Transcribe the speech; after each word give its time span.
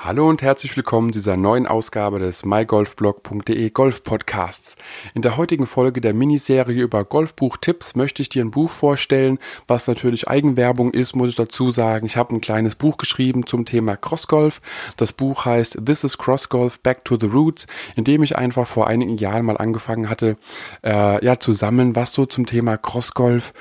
Hallo 0.00 0.28
und 0.28 0.42
herzlich 0.42 0.76
willkommen 0.76 1.12
zu 1.12 1.18
dieser 1.18 1.36
neuen 1.36 1.66
Ausgabe 1.66 2.20
des 2.20 2.44
mygolfblog.de 2.44 3.70
Golf 3.70 4.04
Podcasts. 4.04 4.76
In 5.12 5.22
der 5.22 5.36
heutigen 5.36 5.66
Folge 5.66 6.00
der 6.00 6.14
Miniserie 6.14 6.84
über 6.84 7.04
Golfbuchtipps 7.04 7.96
möchte 7.96 8.22
ich 8.22 8.28
dir 8.28 8.44
ein 8.44 8.52
Buch 8.52 8.70
vorstellen, 8.70 9.40
was 9.66 9.88
natürlich 9.88 10.28
Eigenwerbung 10.28 10.92
ist, 10.92 11.16
muss 11.16 11.30
ich 11.30 11.34
dazu 11.34 11.72
sagen. 11.72 12.06
Ich 12.06 12.16
habe 12.16 12.32
ein 12.32 12.40
kleines 12.40 12.76
Buch 12.76 12.96
geschrieben 12.96 13.44
zum 13.48 13.64
Thema 13.64 13.96
Crossgolf. 13.96 14.60
Das 14.96 15.12
Buch 15.12 15.44
heißt 15.44 15.84
This 15.84 16.04
is 16.04 16.16
Crossgolf 16.16 16.78
Back 16.78 17.04
to 17.04 17.18
the 17.20 17.26
Roots, 17.26 17.66
in 17.96 18.04
dem 18.04 18.22
ich 18.22 18.36
einfach 18.36 18.68
vor 18.68 18.86
einigen 18.86 19.18
Jahren 19.18 19.44
mal 19.44 19.56
angefangen 19.56 20.08
hatte, 20.08 20.36
äh, 20.84 21.24
ja, 21.24 21.40
zu 21.40 21.52
sammeln, 21.52 21.96
was 21.96 22.12
so 22.12 22.24
zum 22.24 22.46
Thema 22.46 22.76
Crossgolf 22.76 23.52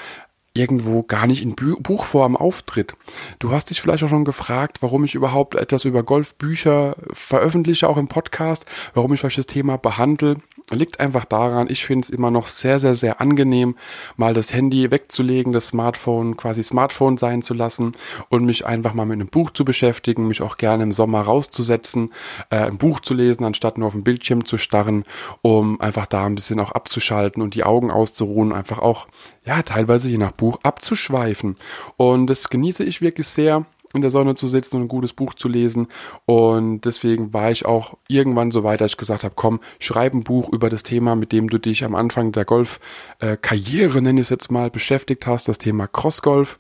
irgendwo 0.58 1.04
gar 1.04 1.28
nicht 1.28 1.42
in 1.42 1.56
Buchform 1.56 2.36
auftritt. 2.36 2.94
Du 3.40 3.52
hast 3.52 3.70
dich 3.70 3.82
vielleicht 3.82 4.04
auch 4.04 4.10
schon 4.10 4.26
gefragt, 4.26 4.80
warum 4.82 5.04
ich 5.04 5.16
überhaupt 5.16 5.56
etwas 5.56 5.86
über 5.86 6.04
Golfbücher 6.04 6.96
veröffentliche, 7.14 7.88
auch 7.88 7.98
im 7.98 8.08
Podcast, 8.08 8.66
warum 8.94 9.14
ich 9.14 9.20
vielleicht 9.20 9.38
das 9.38 9.48
Thema 9.48 9.78
behandle 9.78 10.38
liegt 10.72 11.00
einfach 11.00 11.24
daran, 11.24 11.68
ich 11.70 11.86
finde 11.86 12.06
es 12.06 12.10
immer 12.10 12.30
noch 12.30 12.48
sehr, 12.48 12.80
sehr, 12.80 12.94
sehr 12.94 13.22
angenehm, 13.22 13.76
mal 14.18 14.34
das 14.34 14.54
Handy 14.54 14.92
wegzulegen, 14.92 15.54
das 15.54 15.68
Smartphone 15.68 16.36
quasi 16.36 16.62
Smartphone 16.62 17.18
sein 17.18 17.42
zu 17.42 17.54
lassen 17.54 17.94
und 18.30 18.46
mich 18.46 18.66
einfach 18.66 18.94
mal 18.94 19.06
mit 19.06 19.16
einem 19.16 19.30
Buch 19.30 19.52
zu 19.52 19.64
beschäftigen, 19.64 20.28
mich 20.28 20.42
auch 20.42 20.58
gerne 20.58 20.84
im 20.84 20.92
Sommer 20.92 21.22
rauszusetzen, 21.22 22.12
äh, 22.50 22.58
ein 22.58 22.78
Buch 22.78 23.00
zu 23.00 23.14
lesen, 23.14 23.46
anstatt 23.46 23.78
nur 23.78 23.88
auf 23.88 23.94
dem 23.94 24.04
Bildschirm 24.04 24.44
zu 24.44 24.58
starren, 24.58 25.06
um 25.42 25.80
einfach 25.80 26.06
da 26.06 26.26
ein 26.26 26.36
bisschen 26.36 26.60
auch 26.60 26.74
abzuschalten 26.74 27.42
und 27.42 27.56
die 27.56 27.64
Augen 27.64 27.90
auszuruhen, 27.90 28.52
einfach 28.52 28.80
auch, 28.80 29.08
ja, 29.46 29.62
teilweise 29.62 30.10
je 30.10 30.18
nach 30.18 30.34
Buch 30.34 30.60
abzuschweifen. 30.64 31.56
Und 31.96 32.28
das 32.28 32.50
genieße 32.50 32.84
ich 32.84 33.02
wirklich 33.02 33.28
sehr 33.30 33.66
in 33.94 34.02
der 34.02 34.12
Sonne 34.12 34.36
zu 34.36 34.48
sitzen 34.48 34.78
und 34.78 34.84
ein 34.84 34.88
gutes 34.88 35.14
Buch 35.14 35.34
zu 35.34 35.48
lesen. 35.48 35.88
Und 36.26 36.82
deswegen 36.82 37.34
war 37.34 37.52
ich 37.52 37.66
auch 37.66 37.98
irgendwann 38.08 38.52
so 38.52 38.64
weit, 38.64 38.82
dass 38.82 38.92
ich 38.92 38.98
gesagt 38.98 39.24
habe, 39.24 39.36
komm, 39.36 39.60
schreib 39.80 40.14
ein 40.14 40.24
Buch 40.24 40.50
über 40.50 40.70
das 40.70 40.84
Thema, 40.84 41.16
mit 41.16 41.32
dem 41.32 41.50
du 41.50 41.58
dich 41.58 41.84
am 41.84 41.96
Anfang 41.96 42.32
der 42.32 42.46
Golf-Karriere, 42.46 44.02
nenne 44.02 44.20
ich 44.20 44.26
es 44.26 44.30
jetzt 44.30 44.52
mal, 44.52 44.70
beschäftigt 44.70 45.28
hast, 45.28 45.48
das 45.48 45.58
Thema 45.58 45.88
Crossgolf. 45.88 46.58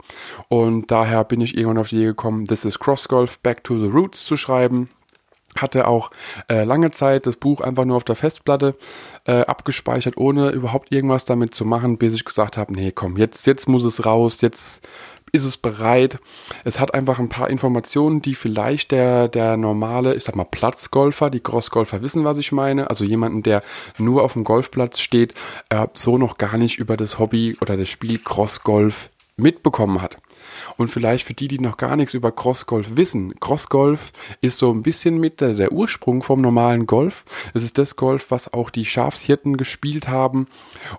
Und 0.48 0.92
daher 0.92 1.24
bin 1.24 1.42
ich 1.42 1.58
irgendwann 1.58 1.80
auf 1.80 1.90
die 1.90 1.98
Idee 1.98 2.06
gekommen, 2.06 2.46
This 2.46 2.66
is 2.66 2.80
Crossgolf, 2.80 3.40
Back 3.40 3.64
to 3.64 3.80
the 3.80 3.88
Roots 3.88 4.26
zu 4.26 4.38
schreiben 4.38 4.90
hatte 5.62 5.88
auch 5.88 6.12
äh, 6.50 6.64
lange 6.64 6.92
Zeit 6.92 7.26
das 7.26 7.36
Buch 7.36 7.62
einfach 7.62 7.86
nur 7.86 7.98
auf 7.98 8.04
der 8.04 8.16
Festplatte 8.16 8.76
äh, 9.26 9.42
abgespeichert, 9.42 10.18
ohne 10.18 10.50
überhaupt 10.52 10.92
irgendwas 10.92 11.26
damit 11.26 11.54
zu 11.54 11.66
machen, 11.66 11.98
bis 11.98 12.14
ich 12.14 12.26
gesagt 12.26 12.58
habe, 12.58 12.74
nee, 12.74 12.92
komm, 12.92 13.18
jetzt 13.18 13.48
jetzt 13.48 13.68
muss 13.68 13.84
es 13.84 14.06
raus, 14.06 14.42
jetzt 14.42 14.88
ist 15.32 15.44
es 15.44 15.58
bereit. 15.58 16.20
Es 16.64 16.80
hat 16.80 16.94
einfach 16.94 17.20
ein 17.20 17.30
paar 17.30 17.50
Informationen, 17.50 18.22
die 18.22 18.36
vielleicht 18.36 18.92
der, 18.92 19.28
der 19.28 19.58
normale, 19.58 20.16
ich 20.16 20.24
sag 20.24 20.36
mal, 20.36 20.46
Platzgolfer, 20.46 21.30
die 21.30 21.40
Crossgolfer 21.40 22.02
wissen, 22.02 22.24
was 22.24 22.38
ich 22.38 22.52
meine. 22.52 22.90
Also 22.90 23.06
jemanden, 23.06 23.44
der 23.44 23.64
nur 23.98 24.24
auf 24.24 24.34
dem 24.34 24.44
Golfplatz 24.44 25.00
steht, 25.00 25.34
äh, 25.70 25.88
so 25.94 26.18
noch 26.18 26.38
gar 26.38 26.58
nicht 26.58 26.78
über 26.78 26.98
das 26.98 27.20
Hobby 27.20 27.58
oder 27.62 27.78
das 27.78 27.90
Spiel 27.90 28.20
Crossgolf 28.20 29.10
mitbekommen 29.36 30.02
hat. 30.02 30.18
Und 30.78 30.90
vielleicht 30.90 31.26
für 31.26 31.34
die, 31.34 31.48
die 31.48 31.60
noch 31.60 31.78
gar 31.78 31.96
nichts 31.96 32.14
über 32.14 32.32
Crossgolf 32.32 32.96
wissen. 32.96 33.40
Crossgolf 33.40 34.12
ist 34.42 34.58
so 34.58 34.72
ein 34.72 34.84
bisschen 34.84 35.20
mit 35.20 35.42
der, 35.42 35.54
der 35.54 35.72
Ursprung 35.72 36.24
vom 36.24 36.42
normalen 36.42 36.88
Golf. 36.88 37.26
Es 37.54 37.64
ist 37.64 37.78
das 37.78 37.96
Golf, 37.96 38.28
was 38.30 38.54
auch 38.54 38.70
die 38.70 38.86
Schafshirten 38.86 39.58
gespielt 39.58 40.08
haben, 40.08 40.48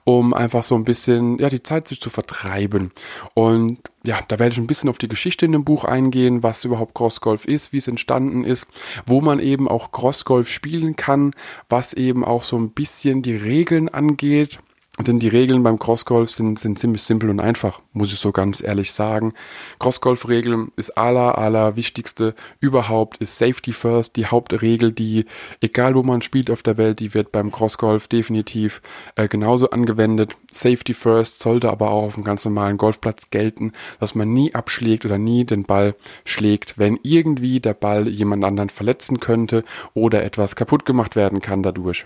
um 0.05 0.35
einfach 0.35 0.65
so 0.65 0.75
ein 0.75 0.85
bisschen, 0.85 1.39
ja, 1.39 1.49
die 1.49 1.63
Zeit 1.63 1.89
sich 1.89 2.01
zu 2.01 2.11
vertreiben. 2.11 2.93
Und 3.35 3.79
ja, 4.05 4.21
da 4.27 4.39
werde 4.39 4.53
ich 4.53 4.59
ein 4.59 4.67
bisschen 4.67 4.89
auf 4.89 4.99
die 4.99 5.09
Geschichte 5.09 5.45
in 5.45 5.53
dem 5.53 5.65
Buch 5.65 5.85
eingehen, 5.85 6.43
was 6.43 6.65
überhaupt 6.65 6.95
Crossgolf 6.95 7.45
ist, 7.45 7.73
wie 7.73 7.79
es 7.79 7.89
entstanden 7.89 8.45
ist, 8.45 8.67
wo 9.07 9.21
man 9.21 9.41
eben 9.41 9.69
auch 9.69 9.93
Crossgolf 9.93 10.49
spielen 10.49 10.97
kann, 10.97 11.35
was 11.69 11.93
eben 11.93 12.25
auch 12.25 12.43
so 12.43 12.57
ein 12.57 12.71
bisschen 12.71 13.23
die 13.23 13.37
Regeln 13.37 13.89
angeht 13.89 14.59
denn 15.07 15.21
die 15.21 15.29
Regeln 15.29 15.63
beim 15.63 15.79
Crossgolf 15.79 16.31
sind, 16.31 16.59
sind 16.59 16.79
ziemlich 16.79 17.03
simpel 17.03 17.31
und 17.31 17.39
einfach, 17.39 17.81
muss 17.93 18.13
ich 18.13 18.19
so 18.19 18.33
ganz 18.33 18.61
ehrlich 18.63 18.93
sagen. 18.93 19.33
Crossgolf-Regeln 19.79 20.73
ist 20.77 20.99
aller, 20.99 21.39
aller 21.39 21.77
wichtigste 21.77 22.35
überhaupt, 22.59 23.19
ist 23.19 23.39
Safety 23.39 23.73
First, 23.73 24.17
die 24.17 24.27
Hauptregel, 24.27 24.91
die, 24.93 25.27
egal 25.61 25.95
wo 25.95 26.03
man 26.03 26.21
spielt 26.21 26.51
auf 26.51 26.63
der 26.63 26.77
Welt, 26.79 26.99
die 26.99 27.15
wird 27.15 27.31
beim 27.31 27.53
Crossgolf 27.53 28.09
definitiv 28.09 28.83
äh, 29.15 29.29
genauso 29.29 29.71
angewendet. 29.71 30.37
Safety 30.51 30.95
First 30.95 31.39
sollte 31.41 31.71
aber 31.71 31.91
auch 31.91 32.05
auf 32.05 32.15
einem 32.17 32.25
ganz 32.25 32.45
normalen 32.45 32.77
Golfplatz 32.77 33.31
gelten, 33.31 33.73
dass 34.01 34.17
man 34.17 34.33
nie 34.33 34.55
abschlägt 34.55 35.05
oder 35.05 35.19
nie 35.19 35.45
den 35.45 35.63
Ball 35.63 35.95
schlägt, 36.25 36.77
wenn 36.77 36.99
irgendwie 37.03 37.61
der 37.61 37.75
Ball 37.75 38.09
jemand 38.09 38.45
anderen 38.45 38.69
verletzen 38.69 39.21
könnte 39.21 39.65
oder 39.95 40.25
etwas 40.25 40.57
kaputt 40.57 40.85
gemacht 40.85 41.15
werden 41.15 41.41
kann 41.41 41.63
dadurch 41.63 42.05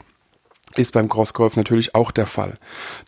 ist 0.76 0.92
beim 0.92 1.08
Crossgolf 1.08 1.56
natürlich 1.56 1.94
auch 1.94 2.10
der 2.10 2.26
Fall. 2.26 2.58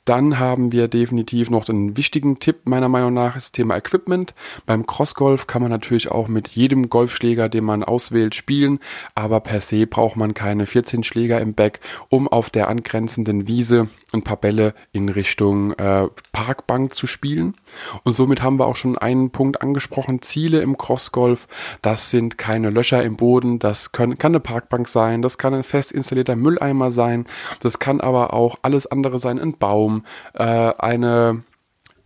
Dann 0.05 0.39
haben 0.39 0.73
wir 0.73 0.89
definitiv 0.89 1.51
noch 1.51 1.69
einen 1.69 1.97
wichtigen 1.97 2.39
Tipp 2.39 2.61
meiner 2.65 2.89
Meinung 2.89 3.15
nach, 3.15 3.37
ist 3.37 3.45
das 3.45 3.53
Thema 3.53 3.77
Equipment. 3.77 4.35
Beim 4.67 4.87
Crossgolf 4.87 5.47
kann 5.47 5.63
man 5.63 5.71
natürlich 5.71 6.11
auch 6.11 6.29
mit 6.29 6.49
jedem 6.49 6.91
Golfschläger, 6.91 7.49
den 7.49 7.65
man 7.65 7.85
auswählt, 7.85 8.35
spielen, 8.35 8.81
aber 9.15 9.41
per 9.41 9.61
se 9.61 9.87
braucht 9.87 10.17
man 10.17 10.35
keine 10.35 10.67
14 10.67 11.05
Schläger 11.05 11.41
im 11.41 11.55
Back, 11.55 11.81
um 12.09 12.29
auf 12.29 12.51
der 12.51 12.69
angrenzenden 12.69 13.47
Wiese 13.47 13.89
ein 14.15 14.23
paar 14.23 14.37
Bälle 14.37 14.75
in 14.93 15.09
Richtung 15.09 15.73
äh, 15.73 16.09
Parkbank 16.33 16.95
zu 16.95 17.07
spielen. 17.07 17.55
Und 18.05 18.15
somit 18.15 18.43
haben 18.43 18.59
wir 18.59 18.67
auch 18.67 18.77
schon 18.77 18.97
einen 18.97 19.31
Punkt 19.31 19.61
angesprochen, 19.61 20.23
Ziele 20.23 20.61
im 20.61 20.79
Crossgolf. 20.79 21.49
Das 21.83 22.11
sind 22.11 22.39
keine 22.39 22.71
Löcher 22.71 23.03
im 23.03 23.17
Boden, 23.17 23.59
das 23.59 23.93
können, 23.93 24.17
kann 24.19 24.33
eine 24.33 24.41
Parkbank 24.41 24.89
sein, 24.89 25.21
das 25.23 25.39
kann 25.39 25.55
ein 25.55 25.65
fest 25.65 25.93
installierter 25.93 26.37
Mülleimer 26.37 26.91
sein, 26.91 27.27
das 27.61 27.79
kann 27.79 28.01
aber 28.01 28.33
auch 28.33 28.57
alles 28.63 28.87
andere 28.87 29.19
sein, 29.19 29.39
ein 29.39 29.59
Baum, 29.59 30.05
äh, 30.35 30.45
eine 30.45 31.43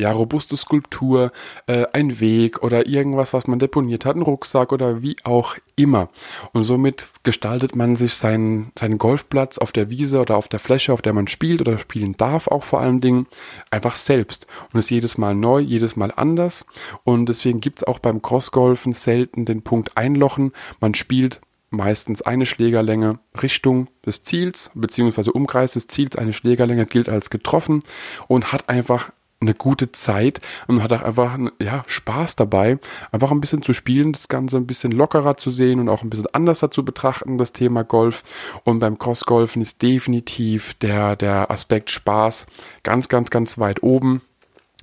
ja, 0.00 0.12
robuste 0.12 0.56
Skulptur, 0.56 1.32
äh, 1.66 1.86
ein 1.92 2.20
Weg 2.20 2.62
oder 2.62 2.86
irgendwas, 2.86 3.32
was 3.32 3.48
man 3.48 3.58
deponiert 3.58 4.04
hat, 4.04 4.16
ein 4.16 4.22
Rucksack 4.22 4.72
oder 4.72 5.02
wie 5.02 5.16
auch 5.24 5.56
immer. 5.74 6.08
Und 6.52 6.62
somit 6.62 7.08
gestaltet 7.24 7.74
man 7.74 7.96
sich 7.96 8.14
seinen, 8.14 8.70
seinen 8.78 8.98
Golfplatz 8.98 9.58
auf 9.58 9.72
der 9.72 9.90
Wiese 9.90 10.20
oder 10.20 10.36
auf 10.36 10.48
der 10.48 10.60
Fläche, 10.60 10.92
auf 10.92 11.02
der 11.02 11.12
man 11.12 11.26
spielt 11.26 11.60
oder 11.60 11.78
spielen 11.78 12.16
darf, 12.16 12.46
auch 12.46 12.62
vor 12.62 12.80
allen 12.80 13.00
Dingen, 13.00 13.26
einfach 13.70 13.96
selbst. 13.96 14.46
Und 14.72 14.78
ist 14.78 14.90
jedes 14.90 15.18
Mal 15.18 15.34
neu, 15.34 15.58
jedes 15.58 15.96
Mal 15.96 16.12
anders. 16.14 16.64
Und 17.02 17.28
deswegen 17.28 17.60
gibt's 17.60 17.82
auch 17.82 17.98
beim 17.98 18.22
Crossgolfen 18.22 18.92
selten 18.92 19.44
den 19.46 19.62
Punkt 19.62 19.96
einlochen. 19.96 20.52
Man 20.80 20.94
spielt 20.94 21.40
meistens 21.70 22.22
eine 22.22 22.46
Schlägerlänge 22.46 23.18
Richtung 23.42 23.88
des 24.06 24.22
Ziels, 24.22 24.70
beziehungsweise 24.74 25.32
Umkreis 25.32 25.72
des 25.72 25.86
Ziels, 25.86 26.16
eine 26.16 26.32
Schlägerlänge 26.32 26.86
gilt 26.86 27.08
als 27.08 27.30
getroffen 27.30 27.82
und 28.26 28.52
hat 28.52 28.68
einfach 28.68 29.10
eine 29.40 29.54
gute 29.54 29.92
Zeit 29.92 30.40
und 30.66 30.82
hat 30.82 30.92
auch 30.92 31.02
einfach 31.02 31.38
ja, 31.60 31.84
Spaß 31.86 32.36
dabei, 32.36 32.78
einfach 33.12 33.30
ein 33.30 33.40
bisschen 33.40 33.62
zu 33.62 33.72
spielen, 33.72 34.12
das 34.12 34.28
Ganze 34.28 34.56
ein 34.56 34.66
bisschen 34.66 34.90
lockerer 34.90 35.36
zu 35.36 35.50
sehen 35.50 35.78
und 35.78 35.88
auch 35.88 36.02
ein 36.02 36.10
bisschen 36.10 36.26
anders 36.32 36.64
zu 36.70 36.84
betrachten, 36.84 37.38
das 37.38 37.52
Thema 37.52 37.84
Golf. 37.84 38.24
Und 38.64 38.80
beim 38.80 38.98
Crossgolfen 38.98 39.62
ist 39.62 39.80
definitiv 39.82 40.74
der, 40.74 41.14
der 41.14 41.50
Aspekt 41.50 41.90
Spaß 41.90 42.46
ganz, 42.82 43.08
ganz, 43.08 43.30
ganz 43.30 43.58
weit 43.58 43.82
oben. 43.82 44.22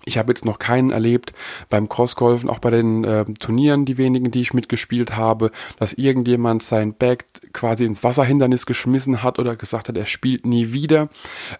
Ich 0.05 0.19
habe 0.19 0.31
jetzt 0.31 0.45
noch 0.45 0.59
keinen 0.59 0.91
erlebt 0.91 1.33
beim 1.69 1.89
Crossgolfen, 1.89 2.47
auch 2.47 2.59
bei 2.59 2.69
den 2.69 3.03
äh, 3.03 3.25
Turnieren, 3.39 3.85
die 3.85 3.97
wenigen, 3.97 4.29
die 4.29 4.41
ich 4.41 4.53
mitgespielt 4.53 5.17
habe, 5.17 5.51
dass 5.79 5.93
irgendjemand 5.93 6.61
sein 6.61 6.93
Bag 6.93 7.25
quasi 7.53 7.85
ins 7.85 8.03
Wasserhindernis 8.03 8.67
geschmissen 8.67 9.23
hat 9.23 9.39
oder 9.39 9.55
gesagt 9.55 9.89
hat, 9.89 9.97
er 9.97 10.05
spielt 10.05 10.45
nie 10.45 10.71
wieder. 10.71 11.09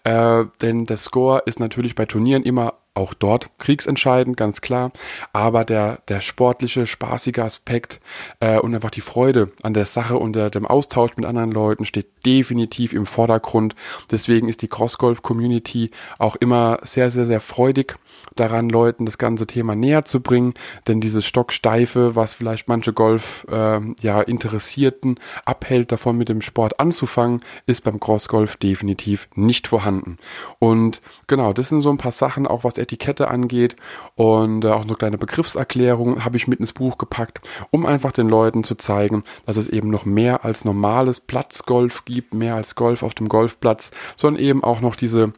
Äh, 0.04 0.44
denn 0.62 0.86
der 0.86 0.96
Score 0.96 1.42
ist 1.44 1.58
natürlich 1.58 1.96
bei 1.96 2.06
Turnieren 2.06 2.44
immer 2.44 2.74
auch 2.96 3.14
dort 3.14 3.58
kriegsentscheidend, 3.58 4.36
ganz 4.36 4.60
klar. 4.60 4.92
Aber 5.32 5.64
der, 5.64 6.00
der 6.08 6.20
sportliche, 6.20 6.86
spaßige 6.86 7.38
Aspekt 7.38 8.00
äh, 8.40 8.58
und 8.58 8.74
einfach 8.74 8.90
die 8.90 9.00
Freude 9.00 9.52
an 9.62 9.74
der 9.74 9.84
Sache 9.84 10.16
und 10.16 10.34
der, 10.34 10.50
dem 10.50 10.66
Austausch 10.66 11.16
mit 11.16 11.26
anderen 11.26 11.52
Leuten 11.52 11.84
steht 11.84 12.06
definitiv 12.24 12.92
im 12.92 13.06
Vordergrund. 13.06 13.74
Deswegen 14.10 14.48
ist 14.48 14.62
die 14.62 14.68
Crossgolf-Community 14.68 15.90
auch 16.18 16.36
immer 16.36 16.78
sehr, 16.82 17.10
sehr, 17.10 17.26
sehr 17.26 17.40
freudig 17.40 17.96
daran, 18.34 18.68
Leuten 18.68 19.06
das 19.06 19.18
ganze 19.18 19.46
Thema 19.46 19.74
näher 19.74 20.04
zu 20.04 20.20
bringen. 20.20 20.54
Denn 20.86 21.00
dieses 21.00 21.26
Stocksteife, 21.26 22.16
was 22.16 22.34
vielleicht 22.34 22.68
manche 22.68 22.92
Golf 22.92 23.46
äh, 23.50 23.80
ja, 24.00 24.20
Interessierten 24.20 25.18
abhält, 25.44 25.92
davon 25.92 26.16
mit 26.16 26.28
dem 26.28 26.42
Sport 26.42 26.78
anzufangen, 26.80 27.42
ist 27.66 27.84
beim 27.84 28.00
Crossgolf 28.00 28.56
definitiv 28.56 29.28
nicht 29.34 29.68
vorhanden. 29.68 30.18
Und 30.58 31.00
genau, 31.26 31.52
das 31.52 31.68
sind 31.68 31.80
so 31.80 31.90
ein 31.90 31.98
paar 31.98 32.12
Sachen, 32.12 32.46
auch 32.46 32.64
was 32.64 32.78
Etikette 32.86 33.28
angeht 33.28 33.76
und 34.14 34.64
äh, 34.64 34.68
auch 34.68 34.84
eine 34.84 34.94
kleine 34.94 35.18
Begriffserklärung 35.18 36.24
habe 36.24 36.36
ich 36.36 36.48
mit 36.48 36.60
ins 36.60 36.72
Buch 36.72 36.98
gepackt, 36.98 37.40
um 37.70 37.84
einfach 37.84 38.12
den 38.12 38.28
Leuten 38.28 38.64
zu 38.64 38.76
zeigen, 38.76 39.24
dass 39.44 39.56
es 39.56 39.68
eben 39.68 39.90
noch 39.90 40.04
mehr 40.04 40.44
als 40.44 40.64
normales 40.64 41.20
Platzgolf 41.20 42.04
gibt, 42.04 42.34
mehr 42.34 42.54
als 42.54 42.74
Golf 42.74 43.02
auf 43.02 43.14
dem 43.14 43.28
Golfplatz, 43.28 43.90
sondern 44.16 44.42
eben 44.42 44.64
auch 44.64 44.80
noch 44.80 44.96
diese 44.96 45.32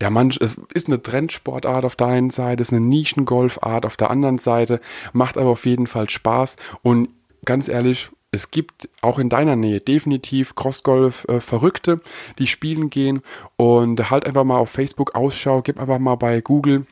ja, 0.00 0.10
manch, 0.10 0.36
es 0.40 0.60
ist 0.74 0.88
eine 0.88 1.00
Trendsportart 1.00 1.84
auf 1.84 1.94
der 1.94 2.08
einen 2.08 2.30
Seite, 2.30 2.60
ist 2.60 2.72
eine 2.72 2.80
Nischengolfart 2.80 3.86
auf 3.86 3.96
der 3.96 4.10
anderen 4.10 4.38
Seite, 4.38 4.80
macht 5.12 5.38
aber 5.38 5.50
auf 5.50 5.64
jeden 5.64 5.86
Fall 5.86 6.10
Spaß 6.10 6.56
und 6.82 7.08
ganz 7.44 7.68
ehrlich, 7.68 8.10
es 8.32 8.50
gibt 8.50 8.88
auch 9.02 9.18
in 9.18 9.28
deiner 9.28 9.56
Nähe 9.56 9.80
definitiv 9.80 10.54
Crossgolf-Verrückte, 10.54 11.92
äh, 11.92 12.34
die 12.38 12.46
spielen 12.46 12.88
gehen. 12.88 13.22
Und 13.56 14.10
halt 14.10 14.26
einfach 14.26 14.44
mal 14.44 14.56
auf 14.56 14.70
Facebook 14.70 15.14
Ausschau, 15.14 15.60
gib 15.60 15.78
einfach 15.78 15.98
mal 15.98 16.16
bei 16.16 16.40
Google 16.40 16.86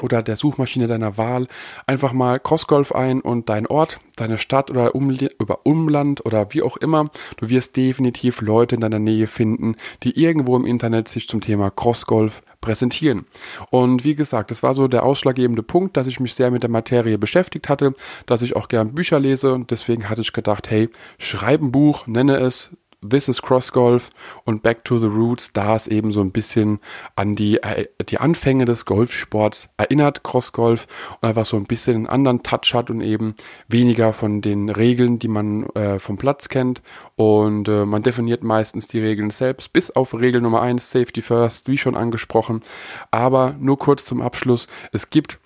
oder 0.00 0.22
der 0.22 0.36
Suchmaschine 0.36 0.86
deiner 0.86 1.16
Wahl 1.16 1.46
einfach 1.86 2.12
mal 2.12 2.40
Crossgolf 2.40 2.92
ein 2.92 3.20
und 3.20 3.48
dein 3.48 3.66
Ort, 3.66 3.98
deine 4.16 4.38
Stadt 4.38 4.70
oder 4.70 4.94
Umli 4.94 5.28
über 5.38 5.60
Umland 5.64 6.24
oder 6.24 6.52
wie 6.54 6.62
auch 6.62 6.76
immer. 6.76 7.10
Du 7.36 7.48
wirst 7.48 7.76
definitiv 7.76 8.40
Leute 8.40 8.76
in 8.76 8.80
deiner 8.80 8.98
Nähe 8.98 9.26
finden, 9.26 9.76
die 10.02 10.18
irgendwo 10.18 10.56
im 10.56 10.66
Internet 10.66 11.08
sich 11.08 11.28
zum 11.28 11.40
Thema 11.40 11.70
Crossgolf 11.70 12.42
präsentieren. 12.60 13.26
Und 13.70 14.04
wie 14.04 14.14
gesagt, 14.14 14.50
das 14.50 14.62
war 14.62 14.74
so 14.74 14.86
der 14.86 15.04
ausschlaggebende 15.04 15.62
Punkt, 15.62 15.96
dass 15.96 16.06
ich 16.06 16.20
mich 16.20 16.34
sehr 16.34 16.50
mit 16.50 16.62
der 16.62 16.70
Materie 16.70 17.18
beschäftigt 17.18 17.68
hatte, 17.68 17.94
dass 18.26 18.42
ich 18.42 18.56
auch 18.56 18.68
gern 18.68 18.94
Bücher 18.94 19.18
lese 19.18 19.54
und 19.54 19.70
deswegen 19.70 20.08
hatte 20.08 20.20
ich 20.20 20.32
gedacht, 20.32 20.70
hey, 20.70 20.90
schreib 21.18 21.62
ein 21.62 21.72
Buch, 21.72 22.06
nenne 22.06 22.36
es 22.36 22.70
This 23.02 23.28
is 23.28 23.40
Cross 23.40 23.72
Golf 23.72 24.10
und 24.44 24.62
Back 24.62 24.84
to 24.84 24.98
the 24.98 25.06
Roots, 25.06 25.54
da 25.54 25.74
es 25.74 25.86
eben 25.86 26.12
so 26.12 26.20
ein 26.20 26.32
bisschen 26.32 26.80
an 27.16 27.34
die, 27.34 27.62
äh, 27.62 27.86
die 28.06 28.18
Anfänge 28.18 28.66
des 28.66 28.84
Golfsports 28.84 29.72
erinnert, 29.78 30.22
Cross 30.22 30.52
Golf, 30.52 30.86
und 31.18 31.26
einfach 31.26 31.46
so 31.46 31.56
ein 31.56 31.64
bisschen 31.64 31.96
einen 31.96 32.06
anderen 32.06 32.42
Touch 32.42 32.74
hat 32.74 32.90
und 32.90 33.00
eben 33.00 33.36
weniger 33.68 34.12
von 34.12 34.42
den 34.42 34.68
Regeln, 34.68 35.18
die 35.18 35.28
man 35.28 35.64
äh, 35.70 35.98
vom 35.98 36.18
Platz 36.18 36.50
kennt. 36.50 36.82
Und 37.16 37.68
äh, 37.68 37.86
man 37.86 38.02
definiert 38.02 38.42
meistens 38.42 38.86
die 38.86 39.00
Regeln 39.00 39.30
selbst, 39.30 39.72
bis 39.72 39.90
auf 39.90 40.12
Regel 40.12 40.42
Nummer 40.42 40.60
eins 40.60 40.90
Safety 40.90 41.22
First, 41.22 41.68
wie 41.68 41.78
schon 41.78 41.96
angesprochen. 41.96 42.60
Aber 43.10 43.54
nur 43.58 43.78
kurz 43.78 44.04
zum 44.04 44.20
Abschluss, 44.20 44.68
es 44.92 45.08
gibt 45.08 45.39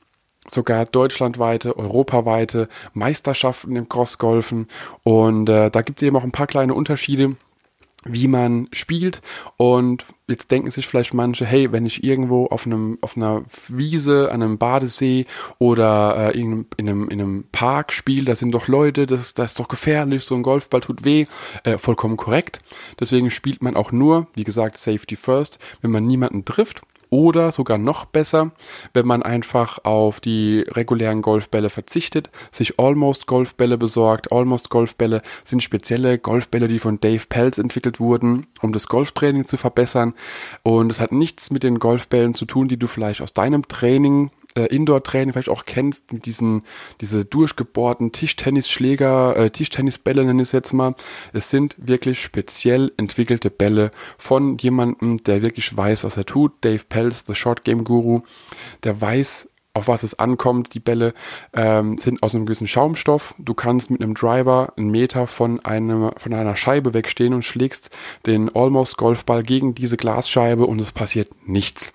sogar 0.50 0.84
deutschlandweite, 0.84 1.76
europaweite 1.76 2.68
Meisterschaften 2.92 3.76
im 3.76 3.88
Crossgolfen. 3.88 4.68
Und 5.02 5.48
äh, 5.48 5.70
da 5.70 5.82
gibt 5.82 6.00
es 6.00 6.06
eben 6.06 6.16
auch 6.16 6.24
ein 6.24 6.32
paar 6.32 6.46
kleine 6.46 6.74
Unterschiede 6.74 7.36
wie 8.04 8.28
man 8.28 8.68
spielt. 8.72 9.22
Und 9.56 10.04
jetzt 10.28 10.50
denken 10.50 10.70
sich 10.70 10.86
vielleicht 10.86 11.14
manche, 11.14 11.44
hey, 11.44 11.72
wenn 11.72 11.86
ich 11.86 12.04
irgendwo 12.04 12.46
auf 12.46 12.66
einem 12.66 12.98
auf 13.00 13.16
einer 13.16 13.44
Wiese, 13.68 14.30
an 14.30 14.42
einem 14.42 14.58
Badesee 14.58 15.26
oder 15.58 16.34
äh, 16.34 16.38
in, 16.38 16.66
in, 16.76 16.88
einem, 16.88 17.08
in 17.08 17.20
einem 17.20 17.44
Park 17.50 17.92
spiele, 17.92 18.26
da 18.26 18.36
sind 18.36 18.52
doch 18.52 18.68
Leute, 18.68 19.06
das, 19.06 19.34
das 19.34 19.52
ist 19.52 19.60
doch 19.60 19.68
gefährlich, 19.68 20.24
so 20.24 20.34
ein 20.34 20.42
Golfball 20.42 20.80
tut 20.80 21.04
weh, 21.04 21.26
äh, 21.64 21.78
vollkommen 21.78 22.16
korrekt. 22.16 22.60
Deswegen 23.00 23.30
spielt 23.30 23.62
man 23.62 23.76
auch 23.76 23.92
nur, 23.92 24.26
wie 24.34 24.44
gesagt, 24.44 24.76
Safety 24.76 25.16
First, 25.16 25.58
wenn 25.80 25.90
man 25.90 26.06
niemanden 26.06 26.44
trifft 26.44 26.82
oder 27.10 27.52
sogar 27.52 27.78
noch 27.78 28.04
besser, 28.04 28.52
wenn 28.92 29.06
man 29.06 29.22
einfach 29.22 29.84
auf 29.84 30.20
die 30.20 30.64
regulären 30.68 31.22
Golfbälle 31.22 31.70
verzichtet, 31.70 32.30
sich 32.50 32.78
Almost 32.78 33.26
Golfbälle 33.26 33.78
besorgt. 33.78 34.32
Almost 34.32 34.70
Golfbälle 34.70 35.22
sind 35.44 35.62
spezielle 35.62 36.18
Golfbälle, 36.18 36.68
die 36.68 36.78
von 36.78 37.00
Dave 37.00 37.24
Pelz 37.28 37.58
entwickelt 37.58 38.00
wurden, 38.00 38.46
um 38.60 38.72
das 38.72 38.86
Golftraining 38.86 39.46
zu 39.46 39.56
verbessern. 39.56 40.14
Und 40.62 40.90
es 40.90 41.00
hat 41.00 41.12
nichts 41.12 41.50
mit 41.50 41.62
den 41.62 41.78
Golfbällen 41.78 42.34
zu 42.34 42.44
tun, 42.44 42.68
die 42.68 42.78
du 42.78 42.86
vielleicht 42.86 43.20
aus 43.20 43.34
deinem 43.34 43.68
Training 43.68 44.30
äh, 44.56 44.66
Indoor-Training 44.66 45.32
vielleicht 45.32 45.48
auch 45.48 45.64
kennst, 45.64 46.12
mit 46.12 46.26
diesen, 46.26 46.62
diese 47.00 47.24
durchgebohrten 47.24 48.12
Tischtennisschläger, 48.12 49.36
äh, 49.36 49.50
Tischtennisbälle 49.50 50.24
nenne 50.24 50.42
ich 50.42 50.48
es 50.48 50.52
jetzt 50.52 50.72
mal. 50.72 50.94
Es 51.32 51.50
sind 51.50 51.76
wirklich 51.78 52.22
speziell 52.22 52.92
entwickelte 52.96 53.50
Bälle 53.50 53.90
von 54.18 54.58
jemandem, 54.58 55.22
der 55.24 55.42
wirklich 55.42 55.76
weiß, 55.76 56.04
was 56.04 56.16
er 56.16 56.26
tut. 56.26 56.52
Dave 56.62 56.84
Pelz, 56.88 57.24
the 57.26 57.34
Short 57.34 57.64
Game 57.64 57.84
Guru, 57.84 58.22
der 58.84 59.00
weiß, 59.00 59.48
auf 59.76 59.88
was 59.88 60.04
es 60.04 60.18
ankommt. 60.18 60.74
Die 60.74 60.80
Bälle 60.80 61.14
ähm, 61.52 61.98
sind 61.98 62.22
aus 62.22 62.34
einem 62.34 62.46
gewissen 62.46 62.68
Schaumstoff. 62.68 63.34
Du 63.38 63.54
kannst 63.54 63.90
mit 63.90 64.02
einem 64.02 64.14
Driver 64.14 64.72
einen 64.76 64.90
Meter 64.90 65.26
von, 65.26 65.64
einem, 65.64 66.12
von 66.16 66.32
einer 66.32 66.56
Scheibe 66.56 66.94
wegstehen 66.94 67.34
und 67.34 67.44
schlägst 67.44 67.90
den 68.24 68.54
Almost 68.54 68.96
Golfball 68.96 69.42
gegen 69.42 69.74
diese 69.74 69.96
Glasscheibe 69.96 70.66
und 70.66 70.80
es 70.80 70.92
passiert 70.92 71.30
nichts 71.46 71.93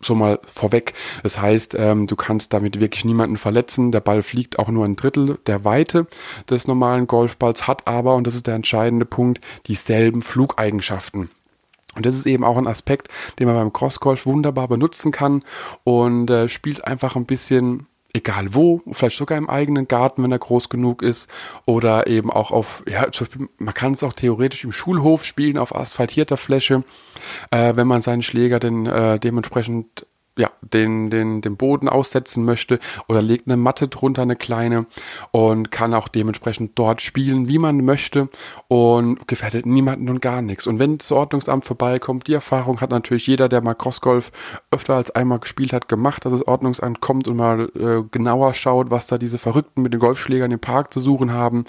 so 0.00 0.14
mal 0.14 0.38
vorweg. 0.46 0.94
Das 1.22 1.40
heißt, 1.40 1.74
ähm, 1.78 2.06
du 2.06 2.16
kannst 2.16 2.52
damit 2.52 2.80
wirklich 2.80 3.04
niemanden 3.04 3.36
verletzen. 3.36 3.92
Der 3.92 4.00
Ball 4.00 4.22
fliegt 4.22 4.58
auch 4.58 4.68
nur 4.68 4.84
ein 4.84 4.96
Drittel 4.96 5.38
der 5.46 5.64
Weite 5.64 6.06
des 6.48 6.66
normalen 6.66 7.06
Golfballs, 7.06 7.66
hat 7.66 7.86
aber, 7.86 8.14
und 8.14 8.26
das 8.26 8.34
ist 8.34 8.46
der 8.46 8.54
entscheidende 8.54 9.06
Punkt, 9.06 9.40
dieselben 9.66 10.22
Flugeigenschaften. 10.22 11.30
Und 11.96 12.06
das 12.06 12.16
ist 12.16 12.26
eben 12.26 12.44
auch 12.44 12.56
ein 12.56 12.68
Aspekt, 12.68 13.08
den 13.38 13.48
man 13.48 13.56
beim 13.56 13.72
Crossgolf 13.72 14.24
wunderbar 14.24 14.68
benutzen 14.68 15.10
kann 15.10 15.42
und 15.82 16.30
äh, 16.30 16.48
spielt 16.48 16.84
einfach 16.84 17.16
ein 17.16 17.26
bisschen 17.26 17.86
egal 18.18 18.54
wo, 18.54 18.82
vielleicht 18.92 19.16
sogar 19.16 19.38
im 19.38 19.48
eigenen 19.48 19.88
Garten, 19.88 20.22
wenn 20.22 20.32
er 20.32 20.38
groß 20.38 20.68
genug 20.68 21.02
ist, 21.02 21.28
oder 21.64 22.06
eben 22.06 22.30
auch 22.30 22.50
auf, 22.50 22.82
ja, 22.88 23.10
zum 23.10 23.26
Beispiel, 23.26 23.48
man 23.58 23.74
kann 23.74 23.92
es 23.92 24.02
auch 24.02 24.12
theoretisch 24.12 24.64
im 24.64 24.72
Schulhof 24.72 25.24
spielen, 25.24 25.58
auf 25.58 25.74
asphaltierter 25.74 26.36
Fläche, 26.36 26.84
äh, 27.50 27.74
wenn 27.76 27.86
man 27.86 28.00
seinen 28.00 28.22
Schläger 28.22 28.60
denn 28.60 28.86
äh, 28.86 29.18
dementsprechend 29.18 30.06
ja, 30.38 30.50
den, 30.62 31.10
den, 31.10 31.40
den 31.40 31.56
Boden 31.56 31.88
aussetzen 31.88 32.44
möchte 32.44 32.78
oder 33.08 33.20
legt 33.20 33.48
eine 33.48 33.56
Matte 33.56 33.88
drunter, 33.88 34.22
eine 34.22 34.36
kleine 34.36 34.86
und 35.32 35.70
kann 35.70 35.92
auch 35.94 36.08
dementsprechend 36.08 36.78
dort 36.78 37.02
spielen, 37.02 37.48
wie 37.48 37.58
man 37.58 37.84
möchte 37.84 38.28
und 38.68 39.26
gefährdet 39.26 39.66
niemanden 39.66 40.08
und 40.08 40.22
gar 40.22 40.40
nichts. 40.40 40.66
Und 40.66 40.78
wenn 40.78 40.98
das 40.98 41.10
Ordnungsamt 41.10 41.64
vorbeikommt, 41.64 42.28
die 42.28 42.34
Erfahrung 42.34 42.80
hat 42.80 42.90
natürlich 42.90 43.26
jeder, 43.26 43.48
der 43.48 43.60
mal 43.60 43.74
Crossgolf 43.74 44.30
öfter 44.70 44.94
als 44.94 45.10
einmal 45.10 45.40
gespielt 45.40 45.72
hat, 45.72 45.88
gemacht, 45.88 46.24
dass 46.24 46.32
das 46.32 46.46
Ordnungsamt 46.46 47.00
kommt 47.00 47.26
und 47.26 47.36
mal 47.36 47.70
äh, 47.74 48.08
genauer 48.10 48.54
schaut, 48.54 48.90
was 48.90 49.08
da 49.08 49.18
diese 49.18 49.38
Verrückten 49.38 49.82
mit 49.82 49.92
den 49.92 50.00
Golfschlägern 50.00 50.52
im 50.52 50.60
Park 50.60 50.94
zu 50.94 51.00
suchen 51.00 51.32
haben. 51.32 51.64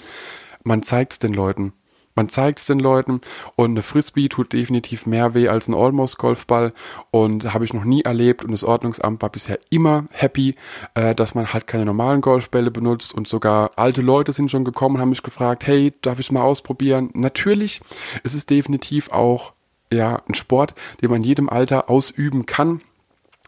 Man 0.62 0.84
zeigt 0.84 1.14
es 1.14 1.18
den 1.18 1.34
Leuten. 1.34 1.72
Man 2.14 2.28
zeigt 2.28 2.58
es 2.58 2.66
den 2.66 2.80
Leuten 2.80 3.20
und 3.56 3.70
eine 3.70 3.82
Frisbee 3.82 4.28
tut 4.28 4.52
definitiv 4.52 5.06
mehr 5.06 5.34
weh 5.34 5.48
als 5.48 5.68
ein 5.68 5.74
Almost 5.74 6.18
Golfball 6.18 6.72
und 7.10 7.54
habe 7.54 7.64
ich 7.64 7.72
noch 7.72 7.84
nie 7.84 8.02
erlebt 8.02 8.44
und 8.44 8.50
das 8.50 8.64
Ordnungsamt 8.64 9.22
war 9.22 9.30
bisher 9.30 9.58
immer 9.70 10.06
happy, 10.10 10.56
äh, 10.94 11.14
dass 11.14 11.34
man 11.34 11.52
halt 11.52 11.66
keine 11.66 11.86
normalen 11.86 12.20
Golfbälle 12.20 12.70
benutzt 12.70 13.14
und 13.14 13.28
sogar 13.28 13.70
alte 13.76 14.02
Leute 14.02 14.32
sind 14.32 14.50
schon 14.50 14.64
gekommen 14.64 14.96
und 14.96 15.00
haben 15.00 15.10
mich 15.10 15.22
gefragt, 15.22 15.66
hey, 15.66 15.92
darf 16.02 16.18
ich 16.18 16.32
mal 16.32 16.42
ausprobieren? 16.42 17.10
Natürlich, 17.14 17.80
es 18.24 18.34
ist 18.34 18.50
definitiv 18.50 19.10
auch 19.10 19.52
ja 19.92 20.22
ein 20.28 20.34
Sport, 20.34 20.74
den 21.00 21.10
man 21.10 21.18
in 21.18 21.28
jedem 21.28 21.48
Alter 21.48 21.90
ausüben 21.90 22.46
kann 22.46 22.80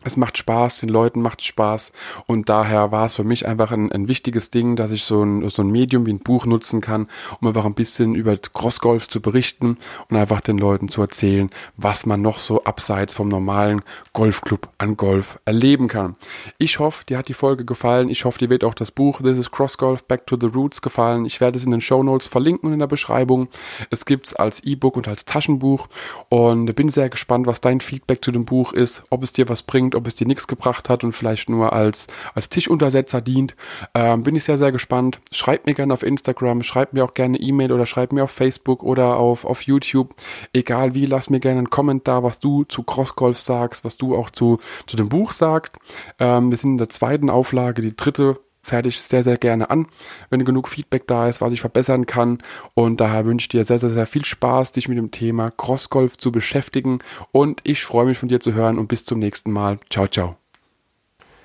es 0.05 0.17
macht 0.17 0.39
Spaß, 0.39 0.81
den 0.81 0.89
Leuten 0.89 1.23
macht 1.23 1.43
Spaß 1.43 1.93
und 2.27 2.49
daher 2.49 2.93
war 2.93 3.07
es 3.07 3.15
für 3.15 3.25
mich 3.25 3.47
einfach 3.47 3.73
ein, 3.73 3.91
ein, 3.93 4.09
wichtiges 4.09 4.51
Ding, 4.51 4.77
dass 4.77 4.91
ich 4.91 5.05
so 5.05 5.23
ein, 5.23 5.49
so 5.49 5.63
ein 5.63 5.71
Medium 5.71 6.07
wie 6.07 6.13
ein 6.13 6.19
Buch 6.19 6.47
nutzen 6.47 6.81
kann, 6.81 7.09
um 7.41 7.49
einfach 7.49 7.65
ein 7.65 7.75
bisschen 7.75 8.15
über 8.15 8.37
Crossgolf 8.37 9.09
zu 9.09 9.21
berichten 9.21 9.79
und 10.09 10.17
einfach 10.17 10.41
den 10.41 10.59
Leuten 10.59 10.89
zu 10.89 11.01
erzählen, 11.01 11.51
was 11.77 12.07
man 12.07 12.23
noch 12.23 12.39
so 12.39 12.65
abseits 12.65 13.15
vom 13.15 13.29
normalen 13.29 13.83
Golfclub 14.13 14.69
an 14.79 14.97
Golf 14.97 15.39
erleben 15.45 15.89
kann. 15.89 16.17
Ich 16.59 16.79
hoffe, 16.79 17.05
dir 17.05 17.19
hat 17.19 17.29
die 17.29 17.35
Folge 17.35 17.65
gefallen. 17.65 18.09
Ich 18.09 18.25
hoffe, 18.25 18.39
dir 18.39 18.51
wird 18.51 18.65
auch 18.65 18.75
das 18.75 18.91
Buch 18.91 19.21
This 19.23 19.39
is 19.39 19.51
Crossgolf 19.51 20.05
Back 20.05 20.27
to 20.27 20.37
the 20.41 20.47
Roots 20.47 20.83
gefallen. 20.83 21.25
Ich 21.25 21.41
werde 21.41 21.59
es 21.59 21.65
in 21.65 21.71
den 21.71 21.81
Show 21.81 22.03
Notes 22.03 22.29
verlinken 22.29 22.69
und 22.69 22.73
in 22.73 22.79
der 22.79 22.87
Beschreibung. 22.87 23.49
Es 23.91 24.05
gibt's 24.05 24.35
als 24.35 24.61
E-Book 24.65 24.97
und 24.97 25.09
als 25.09 25.25
Taschenbuch 25.25 25.89
und 26.29 26.75
bin 26.75 26.89
sehr 26.89 27.09
gespannt, 27.09 27.47
was 27.47 27.61
dein 27.61 27.81
Feedback 27.81 28.25
zu 28.25 28.33
dem 28.33 28.45
Buch 28.45 28.73
ist, 28.73 29.05
ob 29.11 29.23
es 29.23 29.33
dir 29.33 29.49
was 29.49 29.63
bringt 29.63 29.92
bringt, 29.93 29.95
ob 29.95 30.07
es 30.07 30.17
dir 30.17 30.27
nichts 30.27 30.47
gebracht 30.47 30.89
hat 30.89 31.05
und 31.05 31.13
vielleicht 31.13 31.49
nur 31.49 31.73
als, 31.73 32.07
als 32.35 32.49
Tischuntersetzer 32.49 33.21
dient. 33.21 33.55
Ähm, 33.95 34.23
bin 34.23 34.35
ich 34.35 34.45
sehr, 34.45 34.59
sehr 34.59 34.73
gespannt. 34.73 35.21
Schreibt 35.31 35.67
mir 35.67 35.75
gerne 35.75 35.93
auf 35.93 36.03
Instagram, 36.03 36.63
schreibt 36.63 36.95
mir 36.95 37.05
auch 37.05 37.15
gerne 37.15 37.39
E-Mail 37.39 37.73
oder 37.73 37.87
schreibt 37.87 38.13
mir 38.13 38.25
auf 38.25 38.31
Facebook 38.31 38.83
oder 38.83 39.17
auf, 39.17 39.45
auf 39.45 39.63
YouTube. 39.63 40.15
Egal 40.53 40.95
wie, 40.95 41.07
lass 41.07 41.31
mir 41.31 41.41
gerne 41.41 41.59
einen 41.59 41.71
Kommentar, 41.71 42.23
was 42.23 42.39
du 42.39 42.65
zu 42.65 42.83
Crossgolf 42.83 43.39
sagst, 43.39 43.85
was 43.85 43.97
du 43.97 44.17
auch 44.17 44.31
zu, 44.31 44.59
zu 44.87 44.97
dem 44.97 45.09
Buch 45.09 45.33
sagst. 45.33 45.77
Ähm, 46.19 46.51
wir 46.51 46.57
sind 46.57 46.73
in 46.73 46.79
der 46.79 46.89
zweiten 46.89 47.31
Auflage, 47.31 47.83
die 47.83 47.97
dritte 47.97 48.39
fertig 48.63 49.01
sehr, 49.01 49.25
sehr 49.25 49.39
gerne 49.39 49.71
an, 49.71 49.87
wenn 50.31 50.45
genug 50.45 50.69
Feedback 50.69 51.07
da 51.07 51.29
ist, 51.29 51.41
was 51.41 51.53
ich 51.53 51.61
verbessern 51.61 52.07
kann. 52.07 52.39
Und 52.75 53.01
daher 53.01 53.27
wünsche 53.27 53.45
ich 53.45 53.49
dir 53.49 53.65
sehr, 53.65 53.79
sehr, 53.79 53.91
sehr 53.91 54.07
viel 54.07 54.25
Spaß, 54.25 54.73
dich 54.73 54.89
mit 54.89 54.99
dem 54.99 55.11
Thema 55.11 55.51
Crossgolf 55.51 56.17
zu 56.17 56.31
beschäftigen. 56.33 57.01
Und 57.33 57.61
ich 57.65 57.85
freue 57.85 58.07
mich 58.07 58.19
von 58.19 58.29
dir 58.29 58.41
zu 58.41 58.55
hören 58.55 58.79
und 58.79 58.87
bis 58.87 59.05
zum 59.05 59.19
nächsten 59.19 59.51
Mal. 59.51 59.79
Ciao, 59.91 60.07
ciao. 60.07 60.37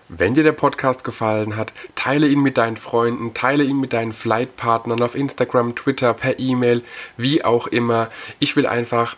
Wenn 0.10 0.36
dir 0.36 0.44
der 0.44 0.54
Podcast 0.54 1.04
gefallen 1.04 1.58
hat, 1.58 1.74
teile 1.96 2.30
ihn 2.30 2.40
mit 2.40 2.58
deinen 2.58 2.78
Freunden, 2.78 3.34
teile 3.34 3.66
ihn 3.66 3.78
mit 3.78 3.92
deinen 3.92 4.14
Flightpartnern 4.14 5.02
auf 5.02 5.16
Instagram, 5.16 5.76
Twitter, 5.76 6.14
per 6.14 6.40
E-Mail, 6.40 6.82
wie 7.18 7.44
auch 7.44 7.68
immer. 7.68 8.10
Ich 8.40 8.56
will 8.56 8.66
einfach 8.66 9.18